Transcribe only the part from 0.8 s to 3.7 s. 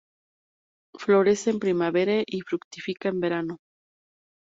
Florece en primavera y fructifica en verano.